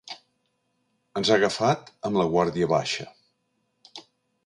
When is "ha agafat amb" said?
1.31-2.19